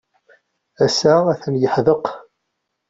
Ass-a, 0.85 1.13
atan 1.33 1.55
yeḥdeq. 1.61 2.05